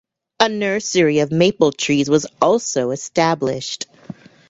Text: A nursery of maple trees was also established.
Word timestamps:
A 0.39 0.49
nursery 0.49 1.19
of 1.19 1.31
maple 1.31 1.71
trees 1.71 2.09
was 2.09 2.25
also 2.41 2.89
established. 2.89 3.85